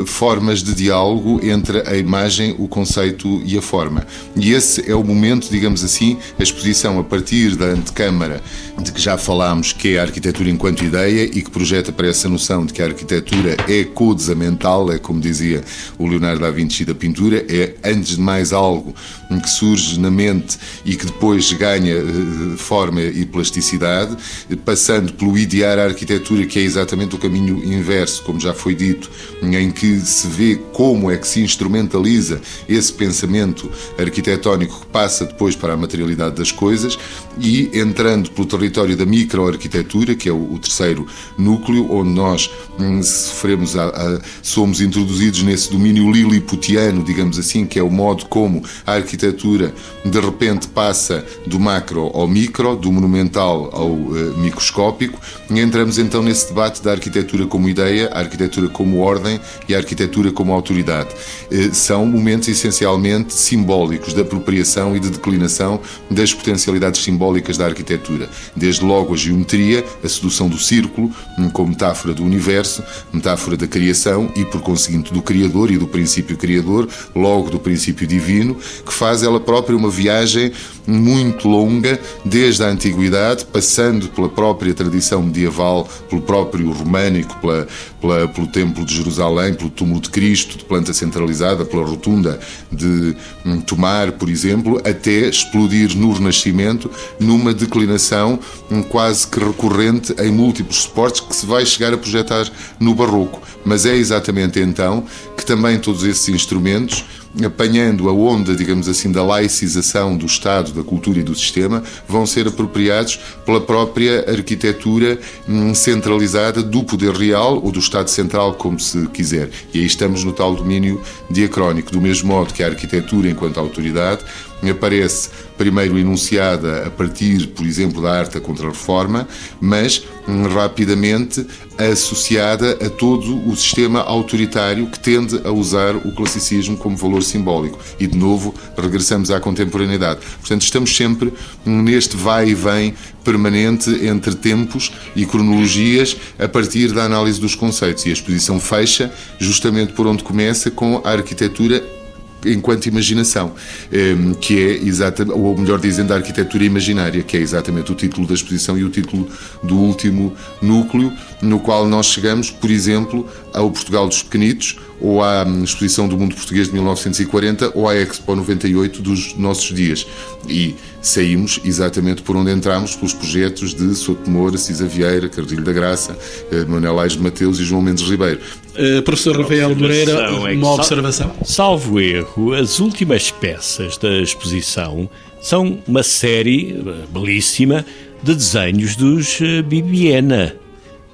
[0.07, 4.07] formas de diálogo entre a imagem, o conceito e a forma.
[4.35, 8.41] E esse é o momento, digamos assim, a exposição a partir da antecâmara
[8.83, 12.27] de que já falámos, que é a arquitetura enquanto ideia e que projeta para essa
[12.27, 15.63] noção de que a arquitetura é codesamental, é como dizia
[15.99, 18.95] o Leonardo da Vinci da pintura, é antes de mais algo
[19.43, 24.17] que surge na mente e que depois ganha eh, forma e plasticidade,
[24.65, 29.11] passando pelo idear a arquitetura, que é exatamente o caminho inverso, como já foi dito,
[29.43, 35.57] em que se vê como é que se instrumentaliza esse pensamento arquitetónico que passa depois
[35.57, 36.99] para a materialidade das coisas
[37.39, 41.07] e entrando pelo território da microarquitetura, que é o, terceiro
[41.39, 47.79] núcleo, onde nós hum, sofremos a, a, somos introduzidos nesse domínio liliputiano, digamos assim, que
[47.79, 53.71] é o modo como a arquitetura de repente passa do macro ao micro, do monumental
[53.73, 58.99] ao uh, microscópico, e entramos então nesse debate da arquitetura como ideia, a arquitetura como
[59.01, 61.11] ordem e a arquitetura como autoridade.
[61.51, 68.29] Uh, são momentos essencialmente simbólicos de apropriação e de declinação das potencialidades simbólicas da arquitetura,
[68.55, 73.67] desde logo a geometria, a sedução do círculo, hum, como metáfora do universo, metáfora da
[73.67, 78.93] criação e, por conseguinte, do Criador e do princípio criador, logo do princípio divino, que
[78.93, 80.53] faz ela própria uma viagem
[80.87, 87.67] muito longa, desde a antiguidade, passando pela própria tradição medieval, pelo próprio românico, pela,
[88.01, 92.39] pela, pelo Templo de Jerusalém, pelo túmulo de Cristo, de planta centralizada, pela rotunda
[92.71, 98.39] de hum, Tomar, por exemplo, até explodir no Renascimento numa declinação
[98.71, 103.41] hum, quase que recorrente em múltiplos suportes que se vai chegar a projetar no Barroco.
[103.65, 105.05] Mas é exatamente então
[105.43, 107.05] que também todos esses instrumentos
[107.45, 112.27] apanhando a onda, digamos assim, da laicização do Estado, da cultura e do sistema, vão
[112.27, 118.79] ser apropriados pela própria arquitetura hum, centralizada do poder real ou do Estado central, como
[118.79, 119.51] se quiser.
[119.73, 121.01] E aí estamos no tal domínio
[121.31, 124.25] diacrónico, do mesmo modo que a arquitetura, enquanto autoridade,
[124.71, 125.31] aparece
[125.63, 129.29] primeiro enunciada a partir, por exemplo, da arte da Contra-Reforma,
[129.61, 131.47] mas hum, rapidamente
[131.79, 137.79] associada a todo o sistema autoritário que tende a usar o classicismo como valor simbólico.
[138.01, 140.19] E, de novo, regressamos à contemporaneidade.
[140.41, 141.33] Portanto, estamos sempre
[141.65, 148.05] neste vai e vem permanente entre tempos e cronologias a partir da análise dos conceitos.
[148.05, 152.02] E a exposição fecha justamente por onde começa com a arquitetura
[152.47, 153.53] enquanto imaginação,
[153.93, 158.27] ehm, que é exatamente, ou melhor dizendo, a arquitetura imaginária, que é exatamente o título
[158.27, 159.29] da exposição e o título
[159.63, 165.45] do último núcleo, no qual nós chegamos, por exemplo, ao Portugal dos Pequenitos, ou à
[165.45, 170.07] hum, Exposição do Mundo Português de 1940, ou à Expo 98 dos nossos dias.
[170.49, 175.73] E saímos exatamente por onde entramos, pelos projetos de Souto Moura, Cisa Vieira, Cardilho da
[175.73, 176.17] Graça,
[176.53, 178.41] eh, Manuel Aires de Mateus e João Mendes Ribeiro.
[178.75, 181.33] Uh, professor Rafael Moreira, é uma observação.
[181.45, 185.11] Salvo erro, as últimas peças da exposição
[185.41, 187.85] são uma série eh, belíssima
[188.23, 190.62] de desenhos dos Bibiena.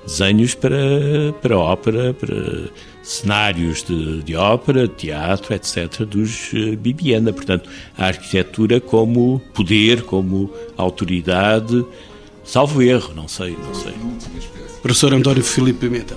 [0.08, 0.74] Desenhos para,
[1.42, 2.70] para ópera, para
[3.02, 7.30] cenários de, de ópera, teatro, etc., dos uh, Bibiena.
[7.30, 11.84] Portanto, a arquitetura como poder, como autoridade,
[12.42, 13.92] salvo erro, não sei, não sei.
[14.80, 16.16] Professor António Filipe Pimenta.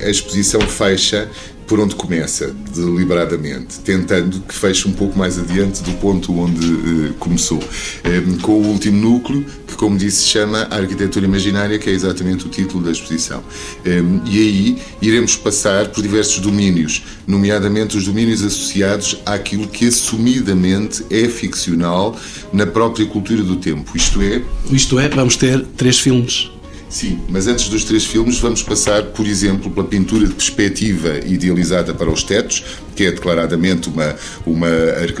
[0.00, 1.30] A exposição fecha
[1.68, 7.14] por onde começa, deliberadamente, tentando que feche um pouco mais adiante do ponto onde uh,
[7.18, 7.62] começou.
[8.04, 11.92] Um, com o último núcleo, que, como disse, se chama a Arquitetura Imaginária, que é
[11.92, 13.44] exatamente o título da exposição.
[13.86, 21.04] Um, e aí iremos passar por diversos domínios, nomeadamente os domínios associados àquilo que assumidamente
[21.10, 22.18] é ficcional
[22.50, 23.94] na própria cultura do tempo.
[23.94, 24.42] Isto é.
[24.70, 26.50] Isto é, vamos ter três filmes
[26.88, 31.92] Sim, mas antes dos três filmes vamos passar, por exemplo, pela pintura de perspectiva idealizada
[31.92, 32.64] para os tetos,
[32.96, 34.68] que é declaradamente uma, uma,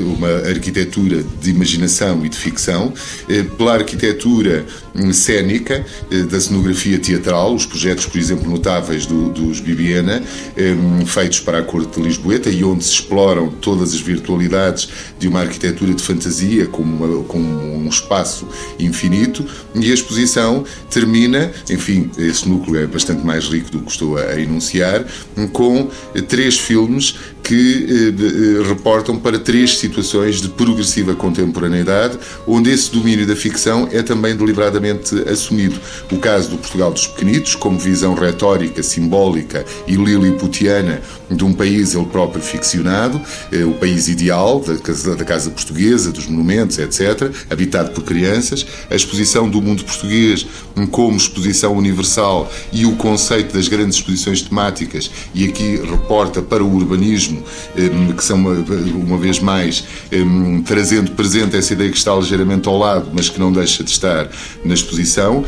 [0.00, 2.92] uma arquitetura de imaginação e de ficção,
[3.28, 9.28] eh, pela arquitetura hum, cénica eh, da cenografia teatral, os projetos, por exemplo, notáveis do,
[9.28, 10.20] dos Bibiana,
[10.58, 15.28] hum, feitos para a corte de Lisboeta e onde se exploram todas as virtualidades de
[15.28, 18.48] uma arquitetura de fantasia como, uma, como um espaço
[18.80, 24.16] infinito e a exposição termina, enfim, esse núcleo é bastante mais rico do que estou
[24.16, 25.04] a enunciar,
[25.52, 25.88] com
[26.28, 27.14] três filmes
[27.48, 33.88] que eh, eh, reportam para três situações de progressiva contemporaneidade, onde esse domínio da ficção
[33.90, 35.80] é também deliberadamente assumido.
[36.12, 41.94] O caso do Portugal dos Pequenitos, como visão retórica, simbólica e liliputiana de um país
[41.94, 43.18] ele próprio ficcionado,
[43.50, 48.66] eh, o país ideal da casa, da casa portuguesa, dos monumentos, etc., habitado por crianças,
[48.90, 50.46] a exposição do mundo português
[50.90, 56.74] como exposição universal e o conceito das grandes exposições temáticas, e aqui reporta para o
[56.74, 57.37] urbanismo,
[57.76, 58.52] eh, que são, uma,
[58.94, 60.18] uma vez mais, eh,
[60.64, 64.28] trazendo presente essa ideia que está ligeiramente ao lado, mas que não deixa de estar
[64.64, 65.44] na exposição,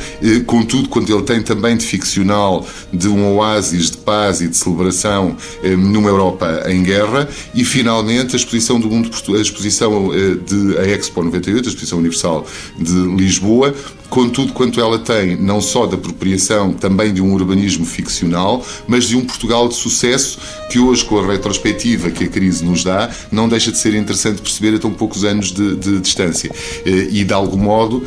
[0.47, 5.36] contudo, quando ele tem também de ficcional, de um oásis de paz e de celebração
[5.62, 10.11] numa Europa em guerra, e finalmente a exposição do mundo, a exposição
[10.47, 12.47] de a Expo 98, a exposição universal
[12.78, 13.74] de Lisboa,
[14.11, 19.04] com tudo quanto ela tem, não só da apropriação, também de um urbanismo ficcional, mas
[19.04, 20.38] de um Portugal de sucesso
[20.68, 24.42] que hoje, com a retrospectiva que a crise nos dá, não deixa de ser interessante
[24.42, 26.50] perceber a tão poucos anos de, de distância.
[26.84, 28.04] Eh, e, de algum modo,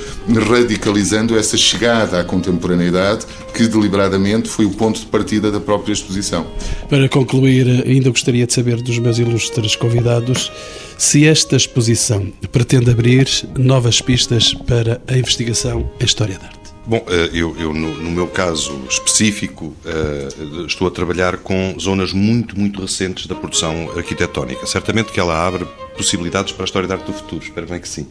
[0.50, 6.46] radicalizando essa chegada à contemporaneidade que, deliberadamente, foi o ponto de partida da própria exposição.
[6.90, 10.52] Para concluir, ainda gostaria de saber dos meus ilustres convidados
[10.98, 13.28] se esta exposição pretende abrir
[13.58, 16.63] novas pistas para a investigação em História da Arte.
[16.86, 20.28] Bom, eh, eu, eu no, no, meu caso específico eh,
[20.68, 24.68] estou a trabalhar com zonas muito, muito recentes da produção arquitetónica.
[24.68, 25.66] Certamente que ela abre
[25.96, 28.06] possibilidades para a história da arte do futuro, espero bem que sim.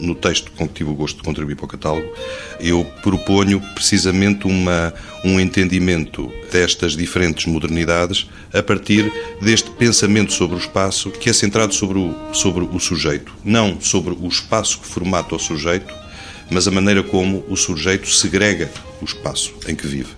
[0.00, 2.12] No texto com que tive o gosto de contribuir para o catálogo,
[2.58, 4.92] eu proponho precisamente uma,
[5.24, 11.74] um entendimento destas diferentes modernidades a partir deste pensamento sobre o espaço que é centrado
[11.74, 15.99] sobre o, sobre o sujeito, não sobre o espaço que formata o sujeito,
[16.50, 18.70] mas a maneira como o sujeito segrega
[19.00, 20.10] o espaço em que vive.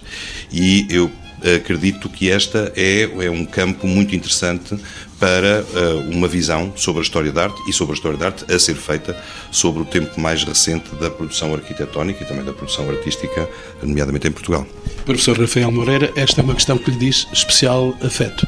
[0.50, 1.10] E eu
[1.56, 4.76] acredito que esta é, é um campo muito interessante
[5.18, 8.52] para uh, uma visão sobre a história da arte e sobre a história da arte
[8.52, 9.16] a ser feita
[9.50, 13.48] sobre o tempo mais recente da produção arquitetónica e também da produção artística,
[13.82, 14.66] nomeadamente em Portugal.
[15.04, 18.46] Professor Rafael Moreira, esta é uma questão que lhe diz especial afeto.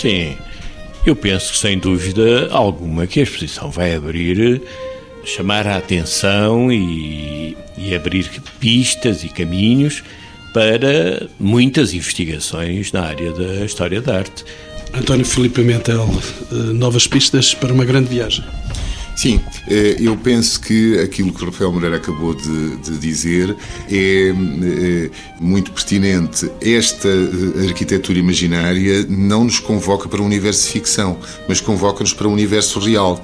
[0.00, 0.36] Sim,
[1.06, 4.62] eu penso que sem dúvida alguma que a exposição vai abrir
[5.24, 10.02] chamar a atenção e, e abrir pistas e caminhos
[10.52, 14.44] para muitas investigações na área da história da arte.
[14.94, 16.08] António Filipe Pimentel,
[16.52, 18.44] eh, novas pistas para uma grande viagem.
[19.16, 23.56] Sim, eh, eu penso que aquilo que Rafael Moreira acabou de, de dizer
[23.88, 25.10] é, é,
[25.40, 26.50] muito pertinente.
[26.60, 32.26] Esta eh, arquitetura imaginária não nos convoca para um universo de ficção, mas convoca-nos para
[32.26, 33.22] um universo real.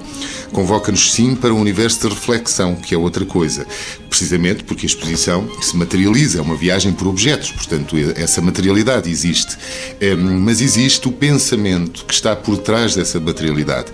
[0.53, 3.67] Convoca-nos, sim, para um universo de reflexão, que é outra coisa.
[4.09, 9.57] Precisamente porque a exposição se materializa, é uma viagem por objetos, portanto, essa materialidade existe.
[10.41, 13.87] Mas existe o pensamento que está por trás dessa materialidade.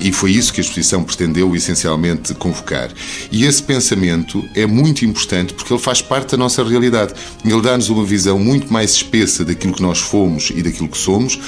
[0.00, 2.90] E foi isso que a exposição pretendeu essencialmente convocar.
[3.30, 7.14] E esse pensamento é muito importante porque ele faz parte da nossa realidade.
[7.44, 11.38] Ele dá-nos uma visão muito mais espessa daquilo que nós fomos e daquilo que somos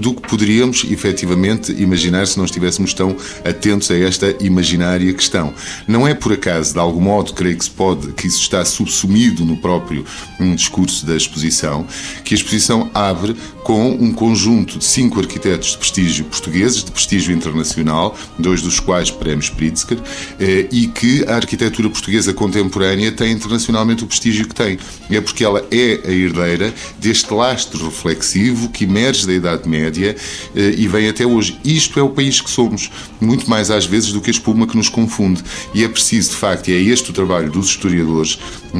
[0.00, 5.52] do que poderíamos efetivamente imaginar se não estivéssemos tão atentos a esta imaginária questão.
[5.86, 9.44] Não é por acaso, de algum modo, creio que, se pode, que isso está subsumido
[9.44, 10.04] no próprio
[10.40, 11.86] um discurso da exposição,
[12.24, 17.34] que a exposição abre com um conjunto de cinco arquitetos de prestígio portugueses, de prestígio
[17.34, 19.98] internacional, dois dos quais prémios Pritzker,
[20.38, 24.78] eh, e que a arquitetura portuguesa contemporânea tem internacionalmente o prestígio que tem.
[25.10, 30.16] É porque ela é a herdeira deste lastro reflexivo que emerge da Idade Média
[30.54, 31.58] eh, e vem até hoje.
[31.64, 32.90] Isto é o país que somos,
[33.20, 35.42] muito mais às vezes do que a espuma que nos confunde.
[35.74, 38.38] E é preciso, de facto, e é este o trabalho dos historiadores,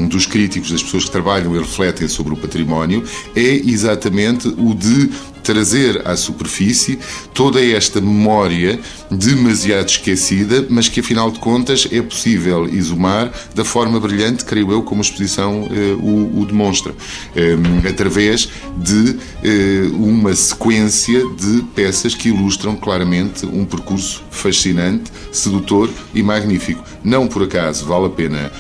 [0.09, 3.05] dos críticos, das pessoas que trabalham e refletem sobre o património,
[3.35, 5.11] é exatamente o de
[5.45, 6.99] trazer à superfície
[7.33, 8.81] toda esta memória
[9.11, 14.83] demasiado esquecida, mas que afinal de contas é possível exumar da forma brilhante, creio eu,
[14.83, 16.95] como a exposição eh, o, o, demonstra,
[17.37, 17.57] eh,
[17.89, 26.23] através de eh, uma sequência de peças que ilustram claramente um percurso fascinante, sedutor e
[26.23, 26.83] magnífico.
[27.05, 28.51] Não por acaso vale a pena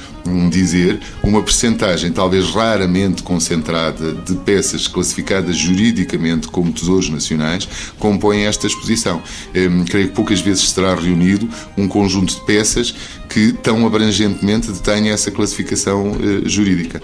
[0.48, 7.68] dizer, uma percentagem talvez raramente concentrada de peças classificadas juridicamente como tesouros nacionais
[7.98, 9.22] compõem esta exposição.
[9.54, 12.94] Hum, creio que poucas vezes será reunido um conjunto de peças
[13.28, 17.00] que tão abrangentemente detêm essa classificação eh, jurídica.